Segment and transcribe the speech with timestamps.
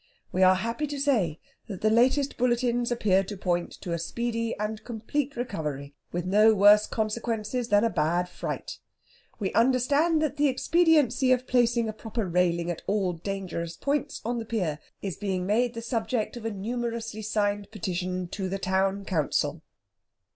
[0.31, 4.55] We are happy to say that the latest bulletins appear to point to a speedy
[4.57, 8.79] and complete recovery, with no worse consequences than a bad fright.
[9.37, 14.39] We understand that the expediency of placing a proper railing at all dangerous points on
[14.39, 19.05] the pier is being made the subject of a numerously signed petition to the Town
[19.05, 19.61] Council."